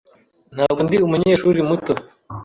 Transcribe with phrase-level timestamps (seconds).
[0.55, 1.93] Ntabwo ndi umunyeshuri muto.